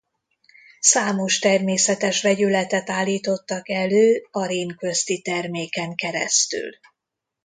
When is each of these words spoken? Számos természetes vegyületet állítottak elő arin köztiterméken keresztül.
Számos 0.79 1.39
természetes 1.39 2.21
vegyületet 2.21 2.89
állítottak 2.89 3.69
elő 3.69 4.27
arin 4.31 4.75
köztiterméken 4.77 5.95
keresztül. 5.95 6.69